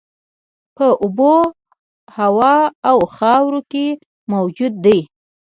[0.75, 1.33] په اوبو،
[2.17, 2.55] هوا
[2.89, 3.87] او خاورو کې
[4.31, 4.99] موجود دي.